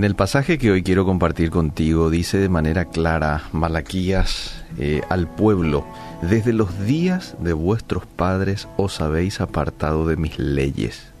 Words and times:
En 0.00 0.04
el 0.04 0.14
pasaje 0.14 0.56
que 0.56 0.70
hoy 0.70 0.82
quiero 0.82 1.04
compartir 1.04 1.50
contigo 1.50 2.08
dice 2.08 2.38
de 2.38 2.48
manera 2.48 2.86
clara 2.86 3.42
Malaquías 3.52 4.64
eh, 4.78 5.02
al 5.10 5.28
pueblo, 5.28 5.84
desde 6.22 6.54
los 6.54 6.86
días 6.86 7.36
de 7.38 7.52
vuestros 7.52 8.06
padres 8.06 8.66
os 8.78 9.02
habéis 9.02 9.42
apartado 9.42 10.06
de 10.06 10.16
mis 10.16 10.38
leyes. 10.38 11.12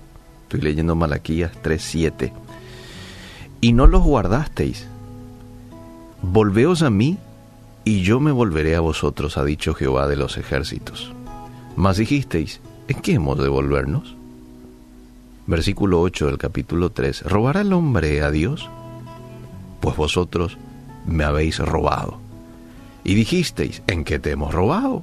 Estoy 0.44 0.62
leyendo 0.62 0.94
Malaquías 0.94 1.52
3:7. 1.62 2.32
Y 3.60 3.74
no 3.74 3.86
los 3.86 4.02
guardasteis. 4.02 4.86
Volveos 6.22 6.80
a 6.80 6.88
mí 6.88 7.18
y 7.84 8.00
yo 8.00 8.18
me 8.18 8.32
volveré 8.32 8.76
a 8.76 8.80
vosotros, 8.80 9.36
ha 9.36 9.44
dicho 9.44 9.74
Jehová 9.74 10.08
de 10.08 10.16
los 10.16 10.38
ejércitos. 10.38 11.12
Mas 11.76 11.98
dijisteis, 11.98 12.62
¿en 12.88 12.98
qué 13.02 13.12
hemos 13.12 13.36
de 13.36 13.48
volvernos? 13.48 14.16
Versículo 15.50 16.00
8 16.00 16.26
del 16.26 16.38
capítulo 16.38 16.90
3. 16.90 17.22
¿Robará 17.24 17.62
el 17.62 17.72
hombre 17.72 18.22
a 18.22 18.30
Dios? 18.30 18.70
Pues 19.80 19.96
vosotros 19.96 20.56
me 21.06 21.24
habéis 21.24 21.58
robado. 21.58 22.20
Y 23.02 23.14
dijisteis, 23.16 23.82
¿en 23.88 24.04
qué 24.04 24.20
te 24.20 24.30
hemos 24.30 24.54
robado? 24.54 25.02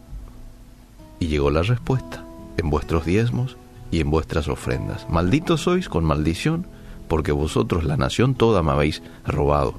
Y 1.19 1.27
llegó 1.27 1.51
la 1.51 1.63
respuesta, 1.63 2.23
en 2.55 2.69
vuestros 2.69 3.03
diezmos 3.03 3.57
y 3.91 3.99
en 3.99 4.09
vuestras 4.09 4.47
ofrendas. 4.47 5.05
Malditos 5.09 5.63
sois 5.63 5.89
con 5.89 6.05
maldición, 6.05 6.65
porque 7.09 7.33
vosotros 7.33 7.83
la 7.83 7.97
nación 7.97 8.33
toda 8.33 8.63
me 8.63 8.71
habéis 8.71 9.03
robado. 9.25 9.73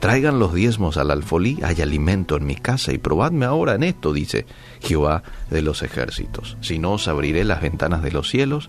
Traigan 0.00 0.40
los 0.40 0.52
diezmos 0.52 0.96
al 0.96 1.12
alfolí, 1.12 1.60
hay 1.62 1.80
alimento 1.80 2.36
en 2.36 2.44
mi 2.44 2.56
casa, 2.56 2.92
y 2.92 2.98
probadme 2.98 3.44
ahora 3.46 3.76
en 3.76 3.84
esto, 3.84 4.12
dice 4.12 4.46
Jehová 4.80 5.22
de 5.48 5.62
los 5.62 5.84
ejércitos. 5.84 6.56
Si 6.60 6.80
no 6.80 6.94
os 6.94 7.06
abriré 7.06 7.44
las 7.44 7.62
ventanas 7.62 8.02
de 8.02 8.10
los 8.10 8.28
cielos, 8.28 8.68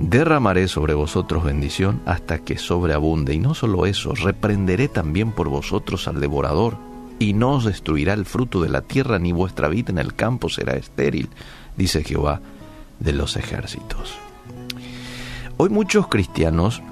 derramaré 0.00 0.66
sobre 0.66 0.94
vosotros 0.94 1.44
bendición 1.44 2.00
hasta 2.06 2.38
que 2.38 2.58
sobreabunde. 2.58 3.34
Y 3.34 3.38
no 3.38 3.54
solo 3.54 3.86
eso, 3.86 4.14
reprenderé 4.14 4.88
también 4.88 5.32
por 5.32 5.48
vosotros 5.48 6.08
al 6.08 6.20
devorador, 6.20 6.76
y 7.18 7.34
no 7.34 7.52
os 7.52 7.66
destruirá 7.66 8.14
el 8.14 8.24
fruto 8.24 8.62
de 8.62 8.70
la 8.70 8.80
tierra, 8.80 9.18
ni 9.18 9.30
vuestra 9.30 9.68
vida 9.68 9.90
en 9.90 9.98
el 9.98 10.14
campo 10.14 10.48
será 10.48 10.72
estéril, 10.72 11.28
dice 11.76 12.02
Jehová 12.02 12.40
de 12.98 13.12
los 13.12 13.36
ejércitos. 13.36 14.14
Hoy 15.58 15.68
muchos 15.68 16.08
cristianos 16.08 16.82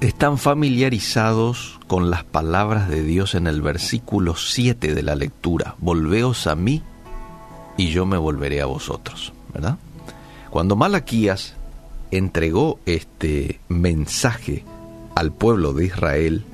están 0.00 0.38
familiarizados 0.38 1.80
con 1.88 2.08
las 2.08 2.22
palabras 2.22 2.88
de 2.88 3.02
Dios 3.02 3.34
en 3.34 3.48
el 3.48 3.62
versículo 3.62 4.36
7 4.36 4.94
de 4.94 5.02
la 5.02 5.16
lectura. 5.16 5.74
Volveos 5.78 6.46
a 6.46 6.54
mí 6.54 6.82
y 7.76 7.88
yo 7.88 8.06
me 8.06 8.16
volveré 8.16 8.60
a 8.60 8.66
vosotros, 8.66 9.32
¿verdad? 9.52 9.78
Cuando 10.50 10.76
Malaquías 10.76 11.56
entregó 12.12 12.78
este 12.86 13.58
mensaje 13.68 14.64
al 15.14 15.32
pueblo 15.32 15.72
de 15.72 15.86
Israel, 15.86 16.44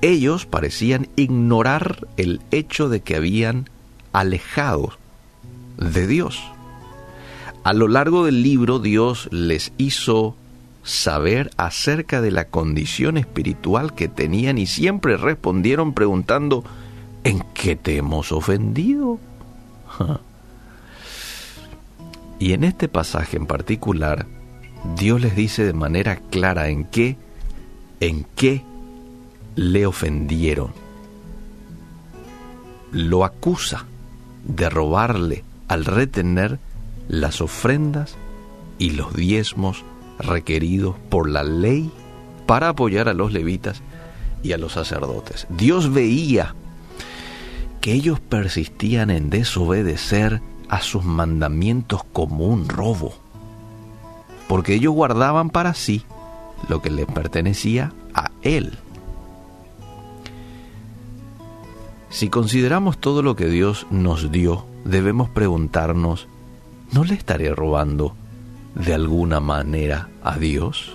ellos 0.00 0.46
parecían 0.46 1.08
ignorar 1.16 2.08
el 2.16 2.40
hecho 2.50 2.88
de 2.88 3.00
que 3.00 3.16
habían 3.16 3.68
alejado 4.12 4.92
de 5.76 6.06
Dios. 6.06 6.42
A 7.64 7.72
lo 7.72 7.86
largo 7.86 8.24
del 8.24 8.42
libro 8.42 8.78
Dios 8.78 9.28
les 9.30 9.72
hizo 9.78 10.36
saber 10.82 11.50
acerca 11.56 12.20
de 12.20 12.32
la 12.32 12.46
condición 12.46 13.16
espiritual 13.16 13.94
que 13.94 14.08
tenían 14.08 14.58
y 14.58 14.66
siempre 14.66 15.16
respondieron 15.16 15.92
preguntando, 15.92 16.64
¿en 17.22 17.44
qué 17.54 17.76
te 17.76 17.96
hemos 17.96 18.32
ofendido? 18.32 19.18
Y 22.38 22.54
en 22.54 22.64
este 22.64 22.88
pasaje 22.88 23.36
en 23.36 23.46
particular, 23.46 24.26
Dios 24.96 25.20
les 25.20 25.36
dice 25.36 25.64
de 25.64 25.72
manera 25.72 26.16
clara 26.16 26.68
en 26.68 26.84
qué, 26.84 27.16
en 28.00 28.26
qué 28.34 28.62
le 29.54 29.86
ofendieron. 29.86 30.72
Lo 32.90 33.24
acusa 33.24 33.86
de 34.44 34.68
robarle 34.68 35.44
al 35.68 35.84
retener 35.84 36.58
las 37.08 37.40
ofrendas 37.40 38.16
y 38.78 38.90
los 38.90 39.14
diezmos 39.14 39.84
requeridos 40.18 40.96
por 41.08 41.28
la 41.28 41.44
ley 41.44 41.90
para 42.46 42.70
apoyar 42.70 43.08
a 43.08 43.14
los 43.14 43.32
levitas 43.32 43.82
y 44.42 44.52
a 44.52 44.58
los 44.58 44.72
sacerdotes. 44.72 45.46
Dios 45.50 45.92
veía 45.92 46.54
que 47.80 47.92
ellos 47.92 48.20
persistían 48.20 49.10
en 49.10 49.30
desobedecer 49.30 50.40
a 50.68 50.80
sus 50.80 51.04
mandamientos 51.04 52.02
como 52.12 52.46
un 52.46 52.68
robo, 52.68 53.14
porque 54.52 54.74
ellos 54.74 54.92
guardaban 54.92 55.48
para 55.48 55.72
sí 55.72 56.04
lo 56.68 56.82
que 56.82 56.90
les 56.90 57.06
pertenecía 57.06 57.94
a 58.12 58.30
Él. 58.42 58.78
Si 62.10 62.28
consideramos 62.28 62.98
todo 62.98 63.22
lo 63.22 63.34
que 63.34 63.46
Dios 63.46 63.86
nos 63.90 64.30
dio, 64.30 64.66
debemos 64.84 65.30
preguntarnos, 65.30 66.28
¿no 66.90 67.02
le 67.04 67.14
estaré 67.14 67.54
robando 67.54 68.14
de 68.74 68.92
alguna 68.92 69.40
manera 69.40 70.10
a 70.22 70.36
Dios? 70.36 70.92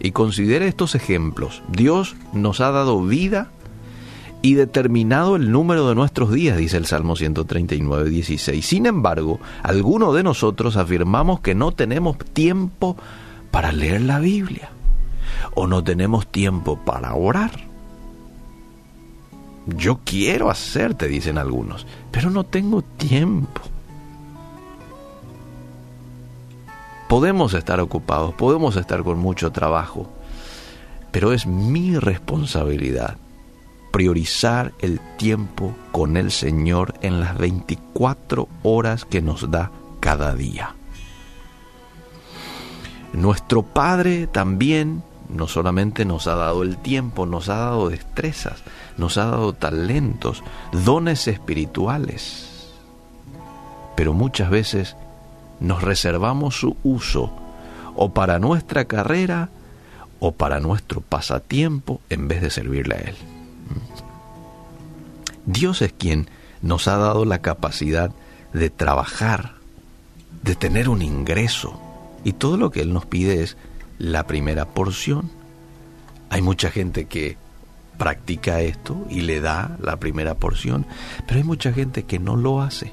Y 0.00 0.10
considere 0.10 0.66
estos 0.66 0.96
ejemplos. 0.96 1.62
Dios 1.68 2.16
nos 2.32 2.60
ha 2.60 2.72
dado 2.72 3.00
vida 3.00 3.52
y 4.46 4.54
determinado 4.54 5.34
el 5.34 5.50
número 5.50 5.88
de 5.88 5.96
nuestros 5.96 6.30
días, 6.30 6.56
dice 6.56 6.76
el 6.76 6.86
Salmo 6.86 7.16
139, 7.16 8.10
16. 8.10 8.64
Sin 8.64 8.86
embargo, 8.86 9.40
algunos 9.64 10.14
de 10.14 10.22
nosotros 10.22 10.76
afirmamos 10.76 11.40
que 11.40 11.56
no 11.56 11.72
tenemos 11.72 12.16
tiempo 12.16 12.96
para 13.50 13.72
leer 13.72 14.02
la 14.02 14.20
Biblia 14.20 14.70
o 15.56 15.66
no 15.66 15.82
tenemos 15.82 16.28
tiempo 16.28 16.78
para 16.84 17.12
orar. 17.14 17.50
Yo 19.66 19.98
quiero 20.04 20.48
hacer, 20.48 20.94
te 20.94 21.08
dicen 21.08 21.38
algunos, 21.38 21.84
pero 22.12 22.30
no 22.30 22.44
tengo 22.44 22.82
tiempo. 22.82 23.60
Podemos 27.08 27.52
estar 27.54 27.80
ocupados, 27.80 28.32
podemos 28.34 28.76
estar 28.76 29.02
con 29.02 29.18
mucho 29.18 29.50
trabajo, 29.50 30.08
pero 31.10 31.32
es 31.32 31.48
mi 31.48 31.98
responsabilidad 31.98 33.16
priorizar 33.96 34.74
el 34.80 35.00
tiempo 35.16 35.74
con 35.90 36.18
el 36.18 36.30
Señor 36.30 36.92
en 37.00 37.18
las 37.18 37.38
24 37.38 38.46
horas 38.62 39.06
que 39.06 39.22
nos 39.22 39.50
da 39.50 39.70
cada 40.00 40.34
día. 40.34 40.74
Nuestro 43.14 43.62
Padre 43.62 44.26
también 44.26 45.02
no 45.30 45.48
solamente 45.48 46.04
nos 46.04 46.26
ha 46.26 46.34
dado 46.34 46.62
el 46.62 46.76
tiempo, 46.76 47.24
nos 47.24 47.48
ha 47.48 47.56
dado 47.56 47.88
destrezas, 47.88 48.62
nos 48.98 49.16
ha 49.16 49.24
dado 49.24 49.54
talentos, 49.54 50.44
dones 50.72 51.26
espirituales. 51.26 52.68
Pero 53.96 54.12
muchas 54.12 54.50
veces 54.50 54.94
nos 55.58 55.80
reservamos 55.80 56.60
su 56.60 56.76
uso 56.84 57.32
o 57.94 58.10
para 58.10 58.38
nuestra 58.38 58.84
carrera 58.84 59.48
o 60.20 60.32
para 60.32 60.60
nuestro 60.60 61.00
pasatiempo 61.00 62.02
en 62.10 62.28
vez 62.28 62.42
de 62.42 62.50
servirle 62.50 62.94
a 62.96 62.98
Él. 62.98 63.35
Dios 65.46 65.82
es 65.82 65.92
quien 65.92 66.28
nos 66.62 66.88
ha 66.88 66.96
dado 66.96 67.24
la 67.24 67.38
capacidad 67.38 68.10
de 68.52 68.70
trabajar, 68.70 69.54
de 70.42 70.54
tener 70.54 70.88
un 70.88 71.02
ingreso, 71.02 71.80
y 72.24 72.32
todo 72.32 72.56
lo 72.56 72.70
que 72.70 72.80
Él 72.80 72.92
nos 72.92 73.06
pide 73.06 73.42
es 73.42 73.56
la 73.98 74.26
primera 74.26 74.66
porción. 74.66 75.30
Hay 76.30 76.42
mucha 76.42 76.70
gente 76.70 77.04
que 77.04 77.36
practica 77.96 78.60
esto 78.60 79.06
y 79.08 79.20
le 79.22 79.40
da 79.40 79.76
la 79.80 79.96
primera 79.96 80.34
porción, 80.34 80.86
pero 81.26 81.38
hay 81.38 81.44
mucha 81.44 81.72
gente 81.72 82.02
que 82.02 82.18
no 82.18 82.36
lo 82.36 82.60
hace. 82.60 82.92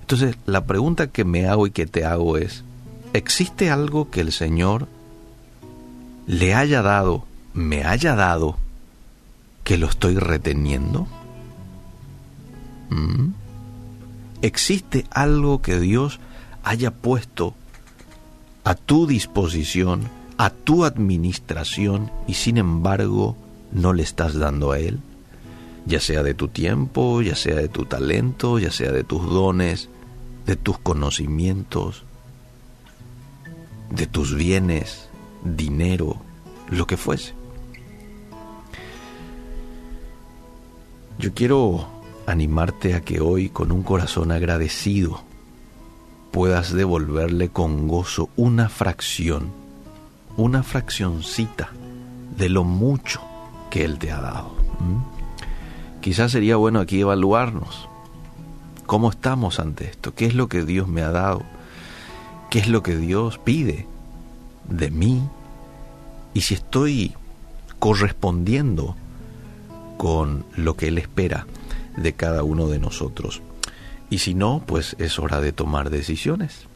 Entonces, 0.00 0.36
la 0.46 0.64
pregunta 0.64 1.08
que 1.08 1.24
me 1.24 1.46
hago 1.46 1.66
y 1.66 1.70
que 1.70 1.86
te 1.86 2.04
hago 2.04 2.36
es, 2.36 2.64
¿existe 3.12 3.70
algo 3.70 4.10
que 4.10 4.20
el 4.20 4.32
Señor 4.32 4.88
le 6.26 6.54
haya 6.54 6.82
dado, 6.82 7.24
me 7.52 7.84
haya 7.84 8.14
dado, 8.14 8.56
que 9.64 9.78
lo 9.78 9.86
estoy 9.86 10.16
reteniendo? 10.16 11.06
¿Mm? 12.90 13.32
¿Existe 14.42 15.06
algo 15.10 15.60
que 15.60 15.78
Dios 15.78 16.18
haya 16.62 16.90
puesto 16.90 17.54
a 18.64 18.74
tu 18.74 19.06
disposición, 19.06 20.08
a 20.38 20.50
tu 20.50 20.84
administración 20.84 22.10
y 22.26 22.34
sin 22.34 22.56
embargo 22.56 23.36
no 23.72 23.92
le 23.92 24.02
estás 24.02 24.34
dando 24.34 24.72
a 24.72 24.78
Él? 24.78 25.00
Ya 25.86 26.00
sea 26.00 26.22
de 26.22 26.34
tu 26.34 26.48
tiempo, 26.48 27.22
ya 27.22 27.36
sea 27.36 27.56
de 27.56 27.68
tu 27.68 27.84
talento, 27.84 28.58
ya 28.58 28.70
sea 28.70 28.92
de 28.92 29.04
tus 29.04 29.22
dones, 29.22 29.88
de 30.46 30.56
tus 30.56 30.78
conocimientos, 30.78 32.04
de 33.90 34.06
tus 34.06 34.34
bienes, 34.34 35.08
dinero, 35.44 36.16
lo 36.70 36.86
que 36.86 36.96
fuese. 36.96 37.39
Yo 41.20 41.34
quiero 41.34 41.86
animarte 42.26 42.94
a 42.94 43.02
que 43.02 43.20
hoy 43.20 43.50
con 43.50 43.72
un 43.72 43.82
corazón 43.82 44.32
agradecido 44.32 45.20
puedas 46.30 46.72
devolverle 46.72 47.50
con 47.50 47.88
gozo 47.88 48.30
una 48.36 48.70
fracción, 48.70 49.50
una 50.38 50.62
fraccioncita 50.62 51.72
de 52.38 52.48
lo 52.48 52.64
mucho 52.64 53.20
que 53.68 53.84
Él 53.84 53.98
te 53.98 54.10
ha 54.10 54.22
dado. 54.22 54.54
Quizás 56.00 56.32
sería 56.32 56.56
bueno 56.56 56.80
aquí 56.80 57.00
evaluarnos. 57.00 57.86
¿Cómo 58.86 59.10
estamos 59.10 59.60
ante 59.60 59.90
esto? 59.90 60.14
¿Qué 60.14 60.24
es 60.24 60.34
lo 60.34 60.48
que 60.48 60.64
Dios 60.64 60.88
me 60.88 61.02
ha 61.02 61.10
dado? 61.10 61.42
¿Qué 62.48 62.60
es 62.60 62.68
lo 62.68 62.82
que 62.82 62.96
Dios 62.96 63.36
pide 63.36 63.86
de 64.70 64.90
mí? 64.90 65.20
Y 66.32 66.40
si 66.40 66.54
estoy 66.54 67.14
correspondiendo 67.78 68.96
con 70.00 70.46
lo 70.56 70.78
que 70.78 70.88
Él 70.88 70.96
espera 70.96 71.46
de 71.98 72.14
cada 72.14 72.42
uno 72.42 72.68
de 72.68 72.78
nosotros. 72.78 73.42
Y 74.08 74.20
si 74.20 74.32
no, 74.32 74.64
pues 74.66 74.96
es 74.98 75.18
hora 75.18 75.42
de 75.42 75.52
tomar 75.52 75.90
decisiones. 75.90 76.68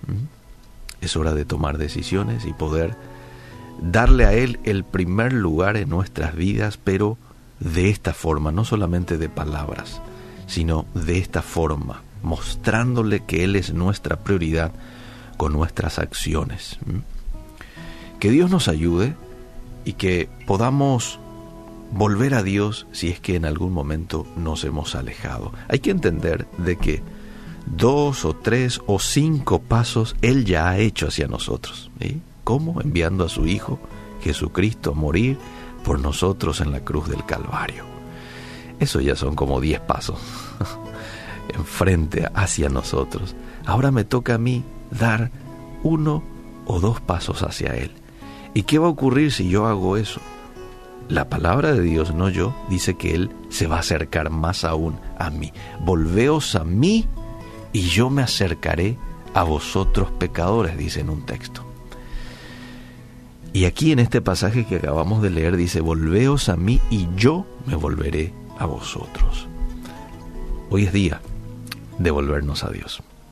Es 1.00 1.16
hora 1.16 1.32
de 1.32 1.46
tomar 1.46 1.78
decisiones 1.78 2.44
y 2.44 2.52
poder 2.52 2.98
darle 3.80 4.26
a 4.26 4.34
Él 4.34 4.60
el 4.64 4.84
primer 4.84 5.32
lugar 5.32 5.78
en 5.78 5.88
nuestras 5.88 6.36
vidas, 6.36 6.76
pero 6.76 7.16
de 7.60 7.88
esta 7.88 8.12
forma, 8.12 8.52
no 8.52 8.66
solamente 8.66 9.16
de 9.16 9.30
palabras, 9.30 10.02
sino 10.46 10.84
de 10.92 11.16
esta 11.16 11.40
forma, 11.40 12.02
mostrándole 12.22 13.20
que 13.20 13.42
Él 13.42 13.56
es 13.56 13.72
nuestra 13.72 14.16
prioridad 14.16 14.70
con 15.38 15.54
nuestras 15.54 15.98
acciones. 15.98 16.78
Que 18.20 18.30
Dios 18.30 18.50
nos 18.50 18.68
ayude 18.68 19.14
y 19.86 19.94
que 19.94 20.28
podamos 20.46 21.20
volver 21.92 22.34
a 22.34 22.42
Dios 22.42 22.86
si 22.92 23.08
es 23.08 23.20
que 23.20 23.36
en 23.36 23.44
algún 23.44 23.72
momento 23.72 24.26
nos 24.36 24.64
hemos 24.64 24.94
alejado. 24.94 25.52
Hay 25.68 25.78
que 25.78 25.90
entender 25.90 26.46
de 26.58 26.76
que 26.76 27.02
dos 27.66 28.24
o 28.24 28.34
tres 28.34 28.80
o 28.86 28.98
cinco 28.98 29.60
pasos 29.60 30.16
Él 30.22 30.44
ya 30.44 30.68
ha 30.68 30.78
hecho 30.78 31.08
hacia 31.08 31.28
nosotros. 31.28 31.90
¿Cómo? 32.44 32.80
Enviando 32.80 33.24
a 33.24 33.28
su 33.28 33.46
Hijo 33.46 33.78
Jesucristo 34.22 34.92
a 34.92 34.94
morir 34.94 35.38
por 35.84 35.98
nosotros 35.98 36.60
en 36.60 36.72
la 36.72 36.80
cruz 36.80 37.08
del 37.08 37.24
Calvario. 37.24 37.84
Eso 38.80 39.00
ya 39.00 39.16
son 39.16 39.34
como 39.34 39.60
diez 39.60 39.80
pasos 39.80 40.18
enfrente 41.54 42.28
hacia 42.34 42.68
nosotros. 42.68 43.36
Ahora 43.66 43.90
me 43.90 44.04
toca 44.04 44.34
a 44.34 44.38
mí 44.38 44.64
dar 44.90 45.30
uno 45.82 46.22
o 46.66 46.80
dos 46.80 47.00
pasos 47.00 47.42
hacia 47.42 47.74
Él. 47.76 47.92
¿Y 48.54 48.62
qué 48.62 48.78
va 48.78 48.86
a 48.86 48.90
ocurrir 48.90 49.32
si 49.32 49.48
yo 49.48 49.66
hago 49.66 49.96
eso? 49.96 50.20
La 51.08 51.28
palabra 51.28 51.74
de 51.74 51.82
Dios, 51.82 52.14
no 52.14 52.30
yo, 52.30 52.54
dice 52.70 52.94
que 52.94 53.14
Él 53.14 53.30
se 53.50 53.66
va 53.66 53.76
a 53.76 53.80
acercar 53.80 54.30
más 54.30 54.64
aún 54.64 54.98
a 55.18 55.30
mí. 55.30 55.52
Volveos 55.80 56.54
a 56.54 56.64
mí 56.64 57.06
y 57.72 57.82
yo 57.82 58.08
me 58.08 58.22
acercaré 58.22 58.96
a 59.34 59.42
vosotros 59.42 60.10
pecadores, 60.12 60.78
dice 60.78 61.00
en 61.00 61.10
un 61.10 61.26
texto. 61.26 61.62
Y 63.52 63.66
aquí 63.66 63.92
en 63.92 63.98
este 63.98 64.20
pasaje 64.20 64.64
que 64.64 64.76
acabamos 64.76 65.22
de 65.22 65.30
leer 65.30 65.56
dice, 65.56 65.80
volveos 65.80 66.48
a 66.48 66.56
mí 66.56 66.80
y 66.90 67.06
yo 67.16 67.46
me 67.66 67.76
volveré 67.76 68.32
a 68.58 68.66
vosotros. 68.66 69.46
Hoy 70.70 70.86
es 70.86 70.92
día 70.92 71.20
de 71.98 72.10
volvernos 72.10 72.64
a 72.64 72.70
Dios. 72.70 73.02